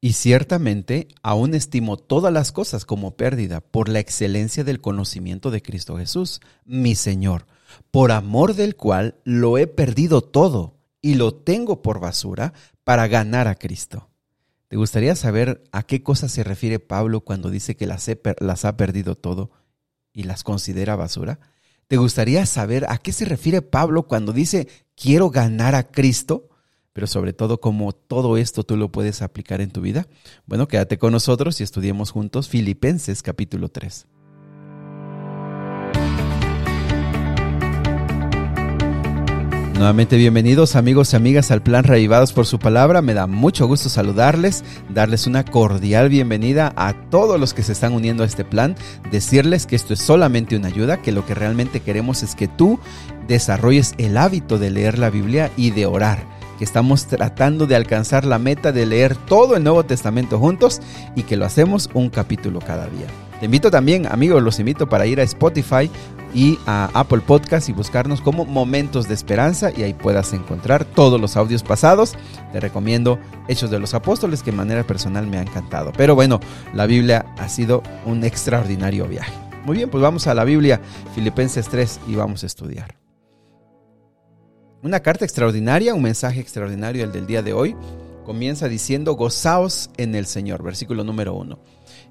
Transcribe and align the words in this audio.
Y 0.00 0.12
ciertamente 0.12 1.08
aún 1.22 1.54
estimo 1.54 1.96
todas 1.96 2.32
las 2.32 2.52
cosas 2.52 2.84
como 2.84 3.16
pérdida 3.16 3.60
por 3.60 3.88
la 3.88 3.98
excelencia 3.98 4.62
del 4.62 4.80
conocimiento 4.80 5.50
de 5.50 5.60
Cristo 5.60 5.96
Jesús, 5.98 6.40
mi 6.64 6.94
Señor, 6.94 7.46
por 7.90 8.12
amor 8.12 8.54
del 8.54 8.76
cual 8.76 9.16
lo 9.24 9.58
he 9.58 9.66
perdido 9.66 10.20
todo 10.20 10.76
y 11.02 11.14
lo 11.14 11.34
tengo 11.34 11.82
por 11.82 11.98
basura 11.98 12.52
para 12.84 13.08
ganar 13.08 13.48
a 13.48 13.56
Cristo. 13.56 14.08
¿Te 14.68 14.76
gustaría 14.76 15.16
saber 15.16 15.64
a 15.72 15.82
qué 15.82 16.02
cosa 16.02 16.28
se 16.28 16.44
refiere 16.44 16.78
Pablo 16.78 17.22
cuando 17.22 17.50
dice 17.50 17.74
que 17.74 17.86
las, 17.86 18.08
las 18.38 18.64
ha 18.64 18.76
perdido 18.76 19.16
todo 19.16 19.50
y 20.12 20.24
las 20.24 20.44
considera 20.44 20.94
basura? 20.94 21.40
¿Te 21.88 21.96
gustaría 21.96 22.44
saber 22.46 22.84
a 22.88 22.98
qué 22.98 23.12
se 23.12 23.24
refiere 23.24 23.62
Pablo 23.62 24.06
cuando 24.06 24.32
dice 24.32 24.68
quiero 24.94 25.30
ganar 25.30 25.74
a 25.74 25.88
Cristo? 25.88 26.50
Pero 26.98 27.06
sobre 27.06 27.32
todo 27.32 27.60
cómo 27.60 27.92
todo 27.92 28.36
esto 28.36 28.64
tú 28.64 28.76
lo 28.76 28.90
puedes 28.90 29.22
aplicar 29.22 29.60
en 29.60 29.70
tu 29.70 29.80
vida. 29.80 30.08
Bueno, 30.46 30.66
quédate 30.66 30.98
con 30.98 31.12
nosotros 31.12 31.60
y 31.60 31.62
estudiemos 31.62 32.10
juntos 32.10 32.48
Filipenses 32.48 33.22
capítulo 33.22 33.68
3. 33.68 34.08
Nuevamente 39.74 40.16
bienvenidos 40.16 40.74
amigos 40.74 41.12
y 41.12 41.16
amigas 41.16 41.52
al 41.52 41.62
plan 41.62 41.84
Reavivados 41.84 42.32
por 42.32 42.46
su 42.46 42.58
palabra. 42.58 43.00
Me 43.00 43.14
da 43.14 43.28
mucho 43.28 43.68
gusto 43.68 43.88
saludarles, 43.88 44.64
darles 44.92 45.28
una 45.28 45.44
cordial 45.44 46.08
bienvenida 46.08 46.72
a 46.74 46.94
todos 47.10 47.38
los 47.38 47.54
que 47.54 47.62
se 47.62 47.70
están 47.70 47.92
uniendo 47.92 48.24
a 48.24 48.26
este 48.26 48.44
plan, 48.44 48.74
decirles 49.12 49.66
que 49.66 49.76
esto 49.76 49.94
es 49.94 50.00
solamente 50.00 50.56
una 50.56 50.66
ayuda, 50.66 51.00
que 51.00 51.12
lo 51.12 51.24
que 51.24 51.36
realmente 51.36 51.78
queremos 51.78 52.24
es 52.24 52.34
que 52.34 52.48
tú 52.48 52.80
desarrolles 53.28 53.94
el 53.98 54.16
hábito 54.16 54.58
de 54.58 54.72
leer 54.72 54.98
la 54.98 55.10
Biblia 55.10 55.52
y 55.56 55.70
de 55.70 55.86
orar 55.86 56.37
que 56.58 56.64
estamos 56.64 57.06
tratando 57.06 57.66
de 57.66 57.76
alcanzar 57.76 58.24
la 58.24 58.38
meta 58.38 58.72
de 58.72 58.84
leer 58.84 59.16
todo 59.16 59.56
el 59.56 59.64
Nuevo 59.64 59.84
Testamento 59.84 60.38
juntos 60.38 60.80
y 61.14 61.22
que 61.22 61.36
lo 61.36 61.46
hacemos 61.46 61.88
un 61.94 62.10
capítulo 62.10 62.58
cada 62.58 62.86
día. 62.86 63.06
Te 63.38 63.44
invito 63.46 63.70
también, 63.70 64.06
amigos, 64.06 64.42
los 64.42 64.58
invito 64.58 64.88
para 64.88 65.06
ir 65.06 65.20
a 65.20 65.22
Spotify 65.22 65.88
y 66.34 66.58
a 66.66 66.90
Apple 66.92 67.20
Podcast 67.20 67.68
y 67.68 67.72
buscarnos 67.72 68.20
como 68.20 68.44
Momentos 68.44 69.08
de 69.08 69.14
Esperanza 69.14 69.70
y 69.74 69.82
ahí 69.82 69.94
puedas 69.94 70.32
encontrar 70.32 70.84
todos 70.84 71.20
los 71.20 71.36
audios 71.36 71.62
pasados. 71.62 72.16
Te 72.52 72.60
recomiendo 72.60 73.18
Hechos 73.46 73.70
de 73.70 73.78
los 73.78 73.94
Apóstoles 73.94 74.42
que 74.42 74.50
de 74.50 74.56
manera 74.56 74.84
personal 74.84 75.26
me 75.26 75.38
ha 75.38 75.42
encantado. 75.42 75.92
Pero 75.96 76.16
bueno, 76.16 76.40
la 76.74 76.86
Biblia 76.86 77.26
ha 77.38 77.48
sido 77.48 77.82
un 78.04 78.24
extraordinario 78.24 79.06
viaje. 79.06 79.32
Muy 79.64 79.76
bien, 79.76 79.90
pues 79.90 80.02
vamos 80.02 80.26
a 80.26 80.34
la 80.34 80.44
Biblia, 80.44 80.80
Filipenses 81.14 81.68
3 81.68 82.00
y 82.08 82.16
vamos 82.16 82.42
a 82.42 82.46
estudiar. 82.46 82.97
Una 84.80 85.00
carta 85.00 85.24
extraordinaria, 85.24 85.92
un 85.92 86.02
mensaje 86.02 86.38
extraordinario 86.38 87.02
el 87.02 87.10
del 87.10 87.26
día 87.26 87.42
de 87.42 87.52
hoy. 87.52 87.74
Comienza 88.24 88.68
diciendo, 88.68 89.14
gozaos 89.14 89.90
en 89.96 90.14
el 90.14 90.24
Señor, 90.24 90.62
versículo 90.62 91.02
número 91.02 91.34
uno. 91.34 91.58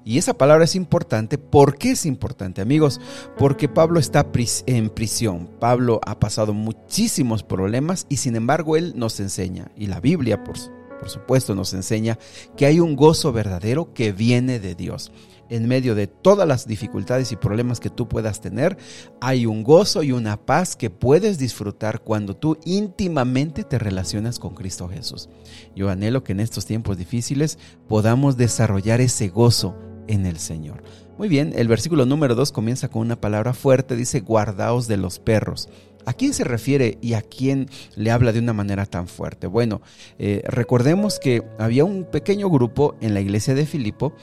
Y 0.04 0.18
esa 0.18 0.34
palabra 0.34 0.64
es 0.64 0.74
importante. 0.74 1.38
¿Por 1.38 1.78
qué 1.78 1.92
es 1.92 2.04
importante, 2.04 2.60
amigos? 2.60 3.00
Porque 3.38 3.70
Pablo 3.70 3.98
está 3.98 4.26
en 4.66 4.90
prisión. 4.90 5.48
Pablo 5.58 5.98
ha 6.04 6.18
pasado 6.20 6.52
muchísimos 6.52 7.42
problemas 7.42 8.04
y 8.10 8.18
sin 8.18 8.36
embargo 8.36 8.76
él 8.76 8.92
nos 8.96 9.18
enseña, 9.18 9.70
y 9.74 9.86
la 9.86 10.00
Biblia, 10.00 10.44
por, 10.44 10.56
por 11.00 11.08
supuesto, 11.08 11.54
nos 11.54 11.72
enseña 11.72 12.18
que 12.54 12.66
hay 12.66 12.80
un 12.80 12.96
gozo 12.96 13.32
verdadero 13.32 13.94
que 13.94 14.12
viene 14.12 14.60
de 14.60 14.74
Dios 14.74 15.10
en 15.50 15.68
medio 15.68 15.94
de 15.94 16.06
todas 16.06 16.46
las 16.46 16.66
dificultades 16.66 17.32
y 17.32 17.36
problemas 17.36 17.80
que 17.80 17.90
tú 17.90 18.08
puedas 18.08 18.40
tener, 18.40 18.76
hay 19.20 19.46
un 19.46 19.62
gozo 19.62 20.02
y 20.02 20.12
una 20.12 20.36
paz 20.36 20.76
que 20.76 20.90
puedes 20.90 21.38
disfrutar 21.38 22.00
cuando 22.00 22.36
tú 22.36 22.58
íntimamente 22.64 23.64
te 23.64 23.78
relacionas 23.78 24.38
con 24.38 24.54
Cristo 24.54 24.88
Jesús. 24.88 25.28
Yo 25.74 25.90
anhelo 25.90 26.24
que 26.24 26.32
en 26.32 26.40
estos 26.40 26.66
tiempos 26.66 26.98
difíciles 26.98 27.58
podamos 27.88 28.36
desarrollar 28.36 29.00
ese 29.00 29.28
gozo 29.28 29.76
en 30.06 30.26
el 30.26 30.38
Señor. 30.38 30.82
Muy 31.18 31.28
bien, 31.28 31.52
el 31.56 31.68
versículo 31.68 32.06
número 32.06 32.34
2 32.34 32.52
comienza 32.52 32.88
con 32.88 33.02
una 33.02 33.20
palabra 33.20 33.52
fuerte, 33.52 33.96
dice, 33.96 34.20
guardaos 34.20 34.86
de 34.86 34.96
los 34.96 35.18
perros. 35.18 35.68
¿A 36.06 36.14
quién 36.14 36.32
se 36.32 36.44
refiere 36.44 36.96
y 37.02 37.14
a 37.14 37.22
quién 37.22 37.68
le 37.94 38.10
habla 38.10 38.32
de 38.32 38.38
una 38.38 38.52
manera 38.52 38.86
tan 38.86 39.08
fuerte? 39.08 39.46
Bueno, 39.46 39.82
eh, 40.18 40.42
recordemos 40.46 41.18
que 41.18 41.42
había 41.58 41.84
un 41.84 42.04
pequeño 42.04 42.48
grupo 42.48 42.96
en 43.00 43.14
la 43.14 43.20
iglesia 43.20 43.54
de 43.54 43.66
Filipo 43.66 44.14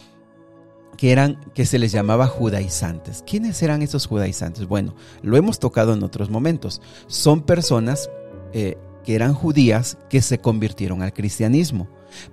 que 0.98 1.12
eran 1.12 1.40
que 1.54 1.66
se 1.66 1.80
les 1.80 1.92
llamaba 1.92 2.28
judaizantes. 2.28 3.24
¿Quiénes 3.26 3.62
eran 3.62 3.82
esos 3.82 4.06
judaizantes? 4.06 4.68
Bueno, 4.68 4.96
lo 5.22 5.38
hemos 5.38 5.60
tocado 5.60 5.94
en 5.94 6.04
otros 6.04 6.30
momentos. 6.30 6.82
Son 7.08 7.42
personas 7.42 8.10
eh, 8.54 8.78
que 9.04 9.16
eran 9.16 9.34
judías 9.34 9.98
que 10.10 10.22
se 10.22 10.40
convirtieron 10.40 11.02
al 11.02 11.14
cristianismo, 11.14 11.88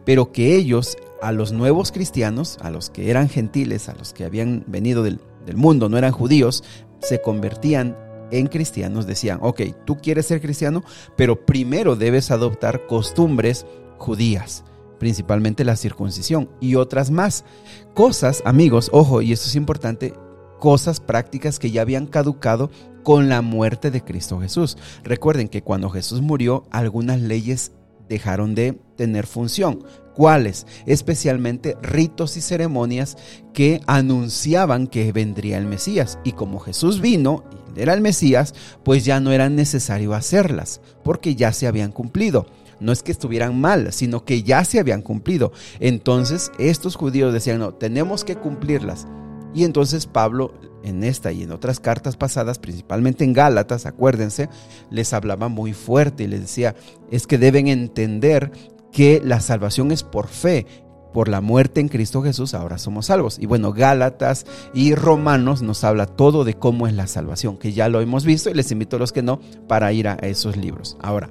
pero 0.04 0.32
que 0.32 0.56
ellos 0.56 0.96
a 1.20 1.32
los 1.32 1.52
nuevos 1.52 1.92
cristianos, 1.92 2.58
a 2.60 2.70
los 2.70 2.90
que 2.90 3.10
eran 3.10 3.28
gentiles, 3.28 3.88
a 3.88 3.94
los 3.94 4.12
que 4.12 4.24
habían 4.24 4.64
venido 4.66 5.02
del, 5.02 5.20
del 5.46 5.56
mundo, 5.56 5.88
no 5.88 5.98
eran 5.98 6.12
judíos, 6.12 6.64
se 7.00 7.20
convertían 7.20 7.96
en 8.30 8.46
cristianos. 8.46 9.06
Decían, 9.06 9.38
ok, 9.42 9.60
tú 9.84 9.98
quieres 9.98 10.26
ser 10.26 10.40
cristiano, 10.40 10.82
pero 11.16 11.44
primero 11.44 11.96
debes 11.96 12.30
adoptar 12.30 12.86
costumbres 12.86 13.66
judías 13.98 14.64
principalmente 15.02 15.64
la 15.64 15.74
circuncisión 15.74 16.48
y 16.60 16.76
otras 16.76 17.10
más. 17.10 17.44
Cosas, 17.92 18.40
amigos, 18.44 18.88
ojo, 18.92 19.20
y 19.20 19.32
esto 19.32 19.48
es 19.48 19.56
importante, 19.56 20.14
cosas 20.60 21.00
prácticas 21.00 21.58
que 21.58 21.72
ya 21.72 21.82
habían 21.82 22.06
caducado 22.06 22.70
con 23.02 23.28
la 23.28 23.42
muerte 23.42 23.91
de 23.91 24.04
Cristo 24.04 24.38
Jesús. 24.38 24.78
Recuerden 25.02 25.48
que 25.48 25.62
cuando 25.62 25.91
Jesús 25.91 26.20
murió, 26.20 26.66
algunas 26.70 27.20
leyes 27.20 27.72
dejaron 28.08 28.54
de 28.54 28.78
tener 28.94 29.26
función. 29.26 29.82
¿Cuáles? 30.14 30.68
Especialmente 30.86 31.76
ritos 31.82 32.36
y 32.36 32.41
ceremonias 32.41 33.16
que 33.52 33.80
anunciaban 33.88 34.86
que 34.86 35.10
vendría 35.10 35.58
el 35.58 35.66
Mesías. 35.66 36.20
Y 36.22 36.30
como 36.30 36.60
Jesús 36.60 37.00
vino 37.00 37.42
y 37.74 37.80
era 37.80 37.92
el 37.92 38.02
Mesías, 38.02 38.54
pues 38.84 39.04
ya 39.04 39.18
no 39.18 39.32
era 39.32 39.48
necesario 39.48 40.14
hacerlas, 40.14 40.80
porque 41.02 41.34
ya 41.34 41.52
se 41.52 41.66
habían 41.66 41.91
cumplido 41.91 42.46
no 42.82 42.93
es 42.93 43.03
que 43.03 43.12
estuvieran 43.12 43.60
mal, 43.60 43.93
sino 43.93 44.25
que 44.25 44.43
ya 44.43 44.65
se 44.65 44.78
habían 44.78 45.03
cumplido. 45.03 45.53
Entonces 45.81 46.53
estos 46.59 46.97
judíos 46.97 47.32
decían, 47.32 47.60
no, 47.60 47.75
tenemos 47.75 48.25
que 48.25 48.37
cumplirlas. 48.37 49.06
Y 49.54 49.65
entonces 49.65 50.06
Pablo 50.06 50.54
en 50.82 51.04
esta 51.04 51.32
y 51.32 51.42
en 51.42 51.53
otras 51.53 51.81
cartas 51.81 52.16
pasadas, 52.16 52.59
principalmente 52.59 53.25
en 53.25 53.32
Gálatas, 53.32 53.87
acuérdense, 53.87 54.48
les 54.91 55.12
hablaba 55.12 55.48
muy 55.48 55.72
fuerte 55.72 56.25
y 56.25 56.26
les 56.26 56.41
decía, 56.41 56.75
es 57.10 57.26
que 57.26 57.38
deben 57.38 57.69
entender 57.69 58.50
que 58.91 59.22
la 59.25 59.41
salvación 59.41 59.92
es 59.92 60.03
por 60.03 60.28
fe. 60.28 60.66
Por 61.12 61.28
la 61.28 61.42
muerte 61.42 61.81
en 61.81 61.88
Cristo 61.88 62.22
Jesús 62.22 62.54
ahora 62.54 62.78
somos 62.78 63.06
salvos. 63.06 63.38
Y 63.38 63.44
bueno, 63.44 63.75
Gálatas 63.75 64.47
y 64.72 64.94
Romanos 64.94 65.60
nos 65.60 65.84
habla 65.84 66.06
todo 66.06 66.42
de 66.44 66.54
cómo 66.54 66.87
es 66.87 66.94
la 66.94 67.06
salvación, 67.06 67.59
que 67.59 67.75
ya 67.75 67.91
lo 67.91 68.00
hemos 68.00 68.25
visto 68.25 68.48
y 68.48 68.54
les 68.54 68.72
invito 68.72 68.97
a 68.97 68.98
los 68.98 69.12
que 69.12 69.22
no 69.22 69.38
para 69.69 69.92
ir 69.92 70.09
a 70.09 70.15
esos 70.15 70.56
libros. 70.56 70.97
Ahora, 71.03 71.28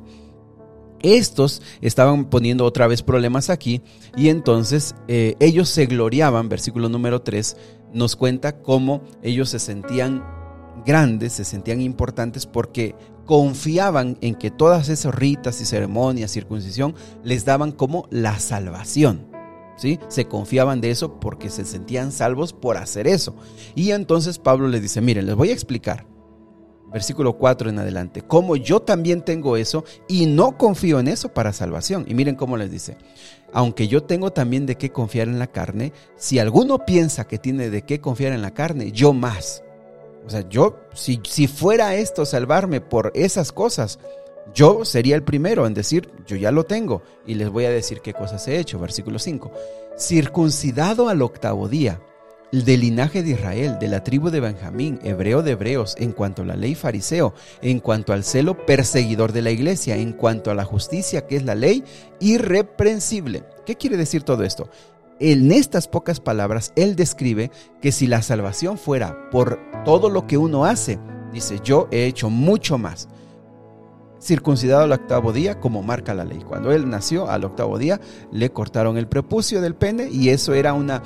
estos 1.04 1.62
estaban 1.82 2.26
poniendo 2.26 2.66
otra 2.66 2.88
vez 2.88 3.04
problemas 3.04 3.50
aquí 3.50 3.82
y 4.16 4.30
entonces 4.30 4.96
eh, 5.08 5.36
ellos 5.40 5.70
se 5.70 5.86
gloriaban, 5.86 6.50
versículo 6.50 6.90
número 6.90 7.22
3 7.22 7.58
nos 7.94 8.16
cuenta 8.16 8.62
cómo 8.62 9.02
ellos 9.22 9.50
se 9.50 9.60
sentían 9.60 10.24
grandes, 10.86 11.34
se 11.34 11.46
sentían 11.46 11.82
importantes 11.82 12.46
porque 12.46 12.96
confiaban 13.26 14.18
en 14.22 14.36
que 14.36 14.52
todas 14.52 14.90
esas 14.90 15.14
ritas 15.14 15.62
y 15.62 15.66
ceremonias, 15.66 16.32
circuncisión, 16.32 16.96
les 17.24 17.46
daban 17.46 17.72
como 17.72 18.08
la 18.10 18.40
salvación. 18.40 19.30
¿Sí? 19.78 20.00
Se 20.10 20.26
confiaban 20.26 20.80
de 20.80 20.92
eso 20.92 21.20
porque 21.20 21.50
se 21.50 21.66
sentían 21.66 22.12
salvos 22.12 22.54
por 22.54 22.78
hacer 22.78 23.08
eso. 23.08 23.36
Y 23.74 23.92
entonces 23.92 24.38
Pablo 24.38 24.68
les 24.68 24.82
dice, 24.82 25.02
miren, 25.02 25.26
les 25.26 25.36
voy 25.36 25.50
a 25.50 25.54
explicar 25.54 26.06
versículo 26.92 27.38
4 27.38 27.70
en 27.70 27.80
adelante, 27.80 28.22
como 28.22 28.56
yo 28.56 28.82
también 28.82 29.22
tengo 29.22 29.58
eso 29.58 29.84
y 30.08 30.26
no 30.26 30.58
confío 30.58 31.00
en 31.00 31.08
eso 31.08 31.30
para 31.30 31.54
salvación. 31.54 32.06
Y 32.08 32.14
miren 32.14 32.36
cómo 32.36 32.58
les 32.58 32.72
dice, 32.72 32.98
aunque 33.54 33.88
yo 33.88 34.04
tengo 34.04 34.32
también 34.32 34.66
de 34.66 34.76
qué 34.76 34.92
confiar 34.92 35.28
en 35.28 35.40
la 35.40 35.48
carne, 35.48 35.94
si 36.16 36.40
alguno 36.40 36.86
piensa 36.86 37.28
que 37.28 37.38
tiene 37.38 37.70
de 37.70 37.84
qué 37.84 38.02
confiar 38.02 38.34
en 38.34 38.42
la 38.42 38.52
carne, 38.52 38.92
yo 38.92 39.14
más. 39.14 39.64
O 40.26 40.30
sea, 40.30 40.48
yo, 40.48 40.80
si, 40.94 41.20
si 41.28 41.48
fuera 41.48 41.96
esto 41.96 42.26
salvarme 42.26 42.80
por 42.80 43.12
esas 43.16 43.52
cosas, 43.52 43.98
yo 44.54 44.86
sería 44.86 45.16
el 45.16 45.24
primero 45.24 45.66
en 45.66 45.74
decir, 45.74 46.10
yo 46.28 46.36
ya 46.36 46.52
lo 46.52 46.66
tengo. 46.66 47.02
Y 47.26 47.36
les 47.36 47.50
voy 47.50 47.66
a 47.66 47.72
decir 47.72 48.02
qué 48.02 48.14
cosas 48.14 48.48
he 48.48 48.60
hecho. 48.60 48.80
Versículo 48.80 49.18
5. 49.18 49.52
Circuncidado 49.98 51.10
al 51.10 51.22
octavo 51.22 51.68
día 51.68 52.02
del 52.52 52.82
linaje 52.82 53.24
de 53.24 53.32
Israel, 53.32 53.78
de 53.80 53.88
la 53.88 54.04
tribu 54.04 54.30
de 54.30 54.42
Benjamín, 54.42 55.00
hebreo 55.04 55.42
de 55.42 55.52
hebreos, 55.52 55.96
en 55.98 56.12
cuanto 56.12 56.42
a 56.42 56.46
la 56.46 56.56
ley 56.56 56.76
fariseo, 56.76 57.34
en 57.62 57.80
cuanto 57.80 58.12
al 58.12 58.24
celo 58.24 58.66
perseguidor 58.66 59.32
de 59.32 59.42
la 59.42 59.52
iglesia, 59.52 59.96
en 59.96 60.12
cuanto 60.12 60.52
a 60.52 60.56
la 60.56 60.66
justicia 60.66 61.26
que 61.28 61.38
es 61.38 61.46
la 61.46 61.56
ley, 61.56 61.84
irreprensible. 62.20 63.44
¿Qué 63.66 63.76
quiere 63.76 63.96
decir 63.96 64.24
todo 64.24 64.44
esto? 64.44 64.70
En 65.20 65.52
estas 65.52 65.88
pocas 65.88 66.20
palabras, 66.20 66.74
él 66.76 66.96
describe 66.96 67.52
que 67.82 67.92
si 67.92 68.08
la 68.08 68.22
salvación 68.22 68.78
fuera 68.78 69.30
por 69.30 69.60
todo 69.86 70.10
lo 70.10 70.28
que 70.28 70.38
uno 70.38 70.66
hace, 70.66 71.00
dice, 71.32 71.60
yo 71.64 71.88
he 71.92 72.06
hecho 72.06 72.30
mucho 72.30 72.78
más. 72.78 73.08
Circuncidado 74.22 74.84
al 74.84 74.92
octavo 74.92 75.34
día, 75.34 75.60
como 75.60 75.82
marca 75.84 76.14
la 76.14 76.26
ley. 76.26 76.44
Cuando 76.48 76.72
él 76.72 76.90
nació 76.90 77.30
al 77.30 77.44
octavo 77.44 77.78
día, 77.78 78.00
le 78.32 78.52
cortaron 78.52 78.98
el 78.98 79.08
prepucio 79.08 79.62
del 79.62 79.76
pene 79.76 80.10
y 80.12 80.30
eso 80.30 80.54
era 80.54 80.74
una, 80.74 81.02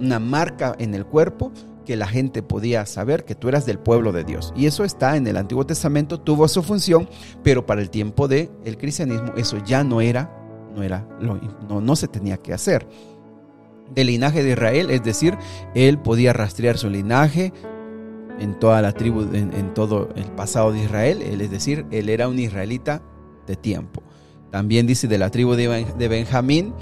una 0.00 0.18
marca 0.18 0.74
en 0.78 0.94
el 0.94 1.04
cuerpo 1.04 1.52
que 1.84 1.96
la 1.96 2.06
gente 2.06 2.42
podía 2.42 2.86
saber 2.86 3.24
que 3.24 3.34
tú 3.34 3.48
eras 3.48 3.66
del 3.66 3.78
pueblo 3.78 4.12
de 4.12 4.24
Dios. 4.24 4.52
Y 4.56 4.66
eso 4.66 4.84
está 4.84 5.16
en 5.16 5.26
el 5.26 5.36
Antiguo 5.36 5.66
Testamento, 5.66 6.20
tuvo 6.20 6.48
su 6.48 6.62
función, 6.62 7.08
pero 7.42 7.66
para 7.66 7.80
el 7.80 7.90
tiempo 7.90 8.28
del 8.28 8.50
el 8.64 8.78
cristianismo 8.78 9.32
eso 9.36 9.58
ya 9.64 9.82
no 9.84 10.00
era, 10.00 10.30
no 10.74 10.82
era, 10.82 11.06
no, 11.20 11.80
no 11.80 11.96
se 11.96 12.08
tenía 12.08 12.36
que 12.36 12.52
hacer. 12.52 12.86
Del 13.94 14.06
linaje 14.06 14.44
de 14.44 14.52
Israel, 14.52 14.90
es 14.90 15.02
decir, 15.02 15.36
él 15.74 15.98
podía 15.98 16.32
rastrear 16.32 16.78
su 16.78 16.88
linaje, 16.88 17.52
en 18.40 18.58
toda 18.58 18.82
la 18.82 18.92
tribu, 18.92 19.22
en, 19.34 19.74
todo 19.74 20.08
el 20.16 20.24
pasado 20.32 20.72
de 20.72 20.84
Israel, 20.84 21.22
él, 21.22 21.40
es 21.40 21.50
decir, 21.50 21.86
él 21.90 22.08
era 22.08 22.26
un 22.28 22.38
israelita 22.38 23.02
de 23.46 23.56
tiempo. 23.56 24.02
También 24.50 24.86
dice 24.86 25.06
de 25.06 25.18
la 25.18 25.30
tribu 25.30 25.54
de, 25.54 26.08
Benjamín, 26.08 26.74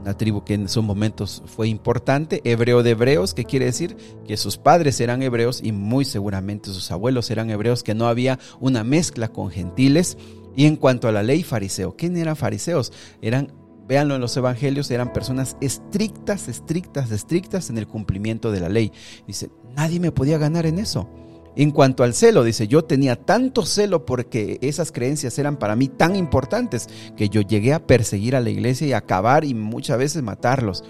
una 0.00 0.16
tribu 0.16 0.44
que 0.44 0.54
en 0.54 0.68
sus 0.68 0.84
momentos 0.84 1.42
fue 1.46 1.68
importante, 1.68 2.40
hebreo 2.44 2.82
de 2.82 2.90
hebreos, 2.90 3.32
que 3.32 3.44
quiere 3.44 3.66
decir 3.66 3.96
que 4.26 4.36
sus 4.36 4.58
padres 4.58 5.00
eran 5.00 5.22
hebreos 5.22 5.60
y 5.62 5.72
muy 5.72 6.04
seguramente 6.04 6.70
sus 6.70 6.90
abuelos 6.90 7.30
eran 7.30 7.50
hebreos, 7.50 7.82
que 7.82 7.94
no 7.94 8.06
había 8.06 8.38
una 8.60 8.84
mezcla 8.84 9.28
con 9.28 9.50
gentiles. 9.50 10.18
Y 10.54 10.66
en 10.66 10.76
cuanto 10.76 11.08
a 11.08 11.12
la 11.12 11.22
ley 11.22 11.44
fariseo, 11.44 11.96
¿quién 11.96 12.16
eran 12.16 12.36
fariseos? 12.36 12.92
Eran 13.22 13.52
véanlo 13.88 14.14
en 14.14 14.20
los 14.20 14.36
evangelios, 14.36 14.90
eran 14.90 15.12
personas 15.12 15.56
estrictas, 15.62 16.46
estrictas, 16.46 17.10
estrictas 17.10 17.70
en 17.70 17.78
el 17.78 17.88
cumplimiento 17.88 18.52
de 18.52 18.60
la 18.60 18.68
ley. 18.68 18.92
Dice, 19.26 19.50
nadie 19.78 20.00
me 20.00 20.10
podía 20.10 20.38
ganar 20.38 20.66
en 20.66 20.80
eso. 20.80 21.08
En 21.54 21.70
cuanto 21.70 22.02
al 22.02 22.12
celo, 22.12 22.42
dice, 22.42 22.66
yo 22.66 22.84
tenía 22.84 23.14
tanto 23.14 23.64
celo 23.64 24.04
porque 24.04 24.58
esas 24.60 24.90
creencias 24.90 25.38
eran 25.38 25.56
para 25.56 25.76
mí 25.76 25.86
tan 25.86 26.16
importantes 26.16 26.88
que 27.16 27.28
yo 27.28 27.42
llegué 27.42 27.72
a 27.72 27.86
perseguir 27.86 28.34
a 28.34 28.40
la 28.40 28.50
iglesia 28.50 28.88
y 28.88 28.92
acabar 28.92 29.44
y 29.44 29.54
muchas 29.54 29.98
veces 29.98 30.22
matarlos. 30.22 30.82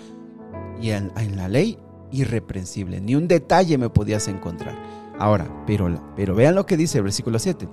Y 0.81 0.91
en, 0.91 1.13
la 1.37 1.49
ley, 1.49 1.79
irreprensible, 2.13 3.01
ni 3.03 3.15
un 3.15 3.29
detalle 3.29 3.77
me 3.77 3.91
podías 3.91 4.27
encontrar. 4.27 4.75
Ahora, 5.19 5.65
pero, 5.67 6.15
pero 6.17 6.35
vean 6.35 6.55
lo 6.55 6.65
que 6.65 6.79
dice 6.79 6.99
el 6.99 7.05
versículo 7.05 7.39
7. 7.39 7.69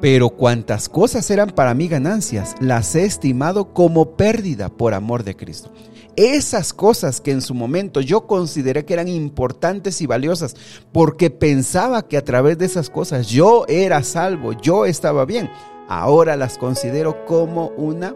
Pero 0.00 0.30
cuantas 0.30 0.88
cosas 0.88 1.30
eran 1.30 1.50
para 1.50 1.74
mí 1.74 1.86
ganancias, 1.86 2.56
las 2.58 2.96
he 2.96 3.04
estimado 3.04 3.72
como 3.72 4.16
pérdida 4.16 4.70
por 4.70 4.94
amor 4.94 5.22
de 5.22 5.36
Cristo. 5.36 5.72
Esas 6.16 6.72
cosas 6.72 7.20
que 7.20 7.30
en 7.30 7.40
su 7.40 7.54
momento 7.54 8.00
yo 8.00 8.26
consideré 8.26 8.84
que 8.84 8.94
eran 8.94 9.08
importantes 9.08 10.00
y 10.02 10.06
valiosas, 10.06 10.54
porque 10.92 11.30
pensaba 11.30 12.06
que 12.06 12.16
a 12.16 12.24
través 12.24 12.58
de 12.58 12.66
esas 12.66 12.90
cosas 12.90 13.28
yo 13.28 13.64
era 13.68 14.02
salvo, 14.02 14.52
yo 14.52 14.84
estaba 14.84 15.24
bien, 15.24 15.50
ahora 15.88 16.36
las 16.36 16.58
considero 16.58 17.24
como 17.24 17.68
una 17.76 18.14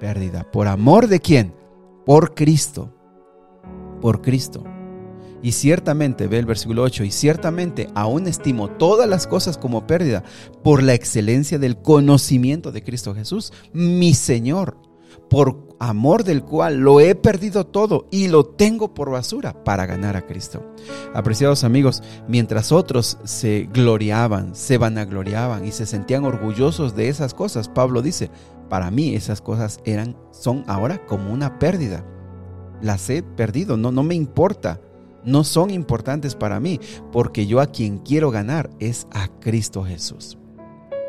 pérdida. 0.00 0.50
¿Por 0.50 0.66
amor 0.66 1.06
de 1.06 1.20
quién? 1.20 1.54
Por 2.04 2.34
Cristo. 2.34 2.92
Por 4.00 4.20
Cristo. 4.20 4.64
Y 5.44 5.52
ciertamente, 5.52 6.26
ve 6.26 6.38
el 6.38 6.46
versículo 6.46 6.82
8, 6.82 7.04
y 7.04 7.10
ciertamente 7.10 7.88
aún 7.94 8.26
estimo 8.26 8.70
todas 8.70 9.06
las 9.06 9.26
cosas 9.26 9.58
como 9.58 9.86
pérdida 9.86 10.24
por 10.62 10.82
la 10.82 10.94
excelencia 10.94 11.58
del 11.58 11.76
conocimiento 11.76 12.72
de 12.72 12.82
Cristo 12.82 13.14
Jesús, 13.14 13.52
mi 13.74 14.14
Señor, 14.14 14.78
por 15.28 15.76
amor 15.80 16.24
del 16.24 16.42
cual 16.44 16.78
lo 16.78 17.00
he 17.00 17.14
perdido 17.14 17.66
todo 17.66 18.06
y 18.10 18.28
lo 18.28 18.44
tengo 18.44 18.94
por 18.94 19.10
basura 19.10 19.64
para 19.64 19.86
ganar 19.86 20.16
a 20.16 20.26
Cristo. 20.26 20.62
Apreciados 21.14 21.64
amigos, 21.64 22.02
mientras 22.28 22.72
otros 22.72 23.18
se 23.24 23.68
gloriaban, 23.72 24.54
se 24.54 24.78
vanagloriaban 24.78 25.64
y 25.64 25.72
se 25.72 25.86
sentían 25.86 26.24
orgullosos 26.24 26.94
de 26.94 27.08
esas 27.08 27.34
cosas, 27.34 27.68
Pablo 27.68 28.02
dice, 28.02 28.30
para 28.68 28.90
mí 28.90 29.14
esas 29.14 29.40
cosas 29.40 29.80
eran, 29.84 30.16
son 30.30 30.64
ahora 30.66 31.04
como 31.06 31.32
una 31.32 31.58
pérdida. 31.58 32.04
Las 32.80 33.08
he 33.10 33.22
perdido, 33.22 33.76
no, 33.76 33.92
no 33.92 34.02
me 34.02 34.14
importa 34.14 34.80
no 35.24 35.42
son 35.44 35.70
importantes 35.70 36.34
para 36.34 36.60
mí, 36.60 36.80
porque 37.10 37.46
yo 37.46 37.60
a 37.60 37.66
quien 37.66 37.98
quiero 37.98 38.30
ganar 38.30 38.70
es 38.78 39.06
a 39.10 39.28
Cristo 39.40 39.84
Jesús. 39.84 40.38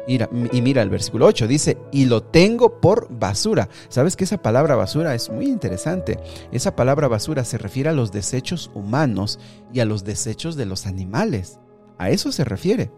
Y 0.08 0.62
mira 0.62 0.82
el 0.82 0.90
versículo 0.90 1.26
8, 1.26 1.48
dice, 1.48 1.78
y 1.92 2.06
lo 2.06 2.24
tengo 2.24 2.80
por 2.80 3.08
basura. 3.10 3.70
¿Sabes 3.90 4.16
que 4.16 4.24
esa 4.24 4.42
palabra 4.42 4.76
basura 4.76 5.16
es 5.16 5.30
muy 5.30 5.48
interesante? 5.48 6.20
Esa 6.52 6.76
palabra 6.76 7.08
basura 7.08 7.44
se 7.44 7.58
refiere 7.58 7.90
a 7.90 7.94
los 7.94 8.12
desechos 8.12 8.70
humanos 8.74 9.40
y 9.74 9.80
a 9.80 9.86
los 9.86 10.04
desechos 10.04 10.56
de 10.56 10.66
los 10.66 10.86
animales. 10.86 11.60
A 11.98 12.10
eso 12.10 12.32
se 12.32 12.44
refiere. 12.44 12.92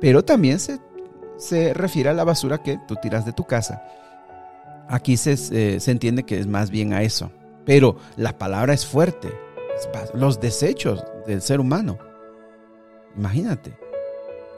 Pero 0.00 0.24
también 0.24 0.58
se, 0.58 0.80
se 1.38 1.72
refiere 1.72 2.10
a 2.10 2.14
la 2.14 2.24
basura 2.24 2.62
que 2.62 2.78
tú 2.86 2.96
tiras 2.96 3.24
de 3.24 3.32
tu 3.32 3.44
casa. 3.44 3.82
Aquí 4.88 5.16
se, 5.16 5.36
se 5.36 5.90
entiende 5.90 6.24
que 6.24 6.38
es 6.38 6.46
más 6.46 6.70
bien 6.70 6.92
a 6.92 7.02
eso. 7.02 7.30
Pero 7.64 7.96
la 8.16 8.36
palabra 8.36 8.74
es 8.74 8.84
fuerte 8.84 9.30
los 10.14 10.40
desechos 10.40 11.04
del 11.26 11.42
ser 11.42 11.60
humano. 11.60 11.98
Imagínate, 13.16 13.76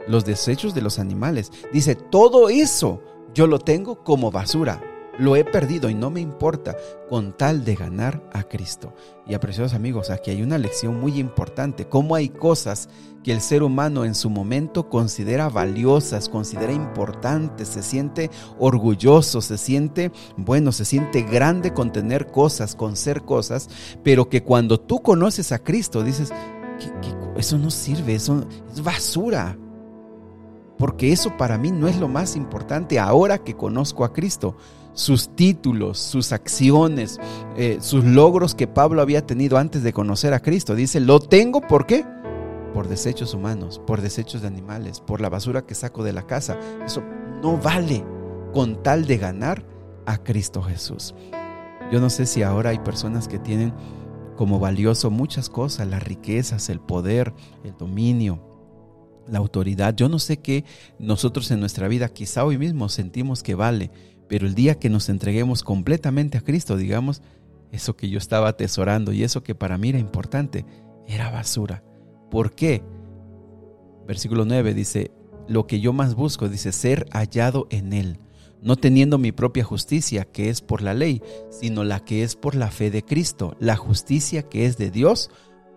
los 0.09 0.25
desechos 0.25 0.75
de 0.75 0.83
los 0.83 0.99
animales. 0.99 1.53
Dice, 1.73 1.95
todo 1.95 2.49
eso 2.49 3.03
yo 3.35 3.47
lo 3.47 3.59
tengo 3.59 4.05
como 4.05 4.31
basura 4.31 4.81
lo 5.19 5.37
he 5.37 5.45
perdido 5.45 5.89
y 5.89 5.95
no 5.95 6.11
me 6.11 6.21
importa 6.21 6.77
con 7.09 7.33
tal 7.37 7.65
de 7.65 7.75
ganar 7.75 8.23
a 8.33 8.43
Cristo. 8.45 8.93
Y 9.27 9.35
apreciados 9.35 9.75
amigos, 9.75 10.11
aquí 10.11 10.31
hay 10.31 10.43
una 10.43 10.59
lección 10.59 11.01
muy 11.01 11.19
importante, 11.19 11.87
cómo 11.87 12.15
hay 12.15 12.29
cosas 12.29 12.89
que 13.23 13.33
el 13.33 13.41
ser 13.41 13.63
humano 13.63 14.05
en 14.05 14.15
su 14.15 14.29
momento 14.29 14.89
considera 14.89 15.49
valiosas, 15.49 16.29
considera 16.29 16.73
importantes, 16.73 17.69
se 17.69 17.83
siente 17.83 18.31
orgulloso, 18.59 19.41
se 19.41 19.57
siente, 19.57 20.13
bueno, 20.37 20.73
se 20.73 20.85
siente 20.85 21.23
grande 21.23 21.73
con 21.73 21.93
tener 21.93 22.27
cosas, 22.27 22.75
con 22.75 22.97
ser 22.97 23.23
cosas, 23.23 23.69
pero 24.03 24.29
que 24.29 24.43
cuando 24.43 24.79
tú 24.79 25.01
conoces 25.01 25.53
a 25.53 25.59
Cristo 25.59 26.03
dices, 26.03 26.33
eso 27.37 27.57
no 27.57 27.71
sirve, 27.71 28.15
eso 28.15 28.45
es 28.73 28.83
basura. 28.83 29.57
Porque 30.79 31.13
eso 31.13 31.37
para 31.37 31.59
mí 31.59 31.71
no 31.71 31.89
es 31.89 31.99
lo 31.99 32.09
más 32.09 32.37
importante 32.37 32.99
ahora 32.99 33.39
que 33.39 33.55
conozco 33.55 34.05
a 34.05 34.13
Cristo 34.13 34.57
sus 34.95 35.29
títulos, 35.35 35.99
sus 35.99 36.33
acciones, 36.33 37.21
eh, 37.57 37.79
sus 37.81 38.05
logros 38.05 38.55
que 38.55 38.67
Pablo 38.67 39.03
había 39.03 39.27
tenido 39.27 39.59
antes 39.59 39.83
de 39.83 39.93
conocer 39.93 40.33
a 40.33 40.41
Cristo. 40.41 40.75
Dice, 40.75 41.01
lo 41.01 41.21
tengo, 41.21 41.61
¿por 41.61 41.87
qué? 41.87 42.07
Por 42.73 42.89
desechos 42.89 43.35
humanos, 43.35 43.81
por 43.85 44.01
desechos 44.01 44.43
de 44.43 44.49
animales, 44.49 45.01
por 45.01 45.21
la 45.21 45.29
basura 45.29 45.67
que 45.67 45.75
saco 45.75 46.03
de 46.05 46.13
la 46.13 46.27
casa. 46.27 46.59
Eso 46.85 47.03
no 47.43 47.59
vale 47.59 48.05
con 48.53 48.83
tal 48.83 49.07
de 49.07 49.19
ganar 49.19 49.67
a 50.07 50.19
Cristo 50.19 50.63
Jesús. 50.63 51.15
Yo 51.93 52.01
no 52.01 52.09
sé 52.09 52.27
si 52.27 52.43
ahora 52.43 52.71
hay 52.71 52.79
personas 52.79 53.29
que 53.29 53.39
tienen 53.39 53.75
como 54.37 54.59
valioso 54.59 55.11
muchas 55.11 55.49
cosas, 55.49 55.87
las 55.87 56.03
riquezas, 56.03 56.69
el 56.69 56.81
poder, 56.81 57.33
el 57.63 57.77
dominio, 57.77 58.54
la 59.29 59.39
autoridad. 59.39 59.95
Yo 59.95 60.09
no 60.09 60.19
sé 60.19 60.39
qué 60.39 60.65
nosotros 60.99 61.51
en 61.51 61.61
nuestra 61.61 61.89
vida 61.89 62.09
quizá 62.09 62.45
hoy 62.45 62.59
mismo 62.59 62.89
sentimos 62.89 63.43
que 63.43 63.55
vale, 63.55 63.91
pero 64.29 64.47
el 64.47 64.55
día 64.55 64.79
que 64.79 64.91
nos 64.91 65.09
entreguemos 65.09 65.63
completamente 65.63 66.39
a 66.39 66.43
Cristo, 66.43 66.77
digamos, 66.77 67.23
eso 67.73 67.97
que 67.97 68.09
yo 68.09 68.19
estaba 68.19 68.49
atesorando 68.49 69.13
y 69.13 69.25
eso 69.25 69.43
que 69.43 69.55
para 69.55 69.79
mí 69.79 69.91
era 69.91 69.99
importante, 69.99 70.65
era 71.07 71.31
basura. 71.31 71.83
¿Por 72.31 72.55
qué? 72.55 72.83
Versículo 74.07 74.45
9 74.45 74.75
dice, 74.75 75.11
lo 75.49 75.67
que 75.67 75.81
yo 75.81 75.93
más 75.93 76.15
busco, 76.15 76.49
dice, 76.49 76.73
ser 76.73 77.07
hallado 77.13 77.67
en 77.71 77.93
Él, 77.93 78.19
no 78.63 78.77
teniendo 78.77 79.19
mi 79.19 79.33
propia 79.33 79.65
justicia, 79.65 80.25
que 80.25 80.49
es 80.49 80.61
por 80.61 80.83
la 80.83 80.95
ley, 80.95 81.23
sino 81.51 81.85
la 81.85 82.01
que 82.01 82.23
es 82.23 82.37
por 82.37 82.55
la 82.55 82.71
fe 82.71 82.91
de 82.91 83.05
Cristo, 83.05 83.57
la 83.61 83.77
justicia 83.77 84.43
que 84.43 84.67
es 84.67 84.79
de 84.79 84.91
Dios 84.91 85.31